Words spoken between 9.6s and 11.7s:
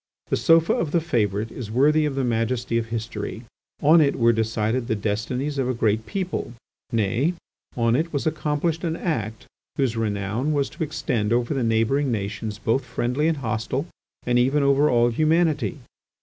whose renown was to extend over the